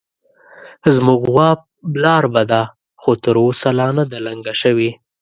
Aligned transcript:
زموږ 0.95 1.19
غوا 1.31 1.49
برالبه 1.93 2.43
ده، 2.51 2.61
خو 3.01 3.11
تر 3.23 3.35
اوسه 3.45 3.69
لا 3.79 3.87
نه 3.97 4.03
ده 4.11 4.17
لنګه 4.27 4.53
شوې 4.61 4.89